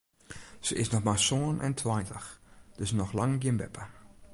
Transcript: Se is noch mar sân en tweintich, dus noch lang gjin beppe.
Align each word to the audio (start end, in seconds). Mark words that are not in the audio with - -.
Se 0.61 0.75
is 0.81 0.89
noch 0.93 1.05
mar 1.07 1.19
sân 1.27 1.55
en 1.65 1.77
tweintich, 1.81 2.27
dus 2.77 2.91
noch 2.99 3.13
lang 3.17 3.33
gjin 3.41 3.59
beppe. 3.61 3.83